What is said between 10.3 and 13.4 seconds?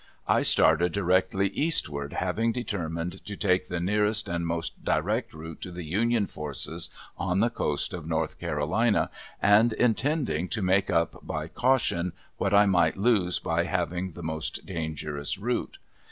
to make up by caution what I might lose